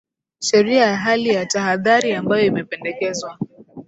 [0.39, 3.37] sheria ya hali ya tahadhari ambayo imependekezwa